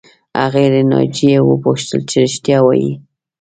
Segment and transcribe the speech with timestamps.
[0.39, 2.93] هغې له ناجیې وپوښتل چې رښتیا وایې